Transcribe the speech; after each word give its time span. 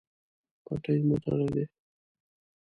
پټۍ 0.65 0.97
مو 1.07 1.15
تړلی؟ 1.23 1.65